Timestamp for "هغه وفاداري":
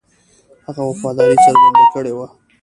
0.65-1.37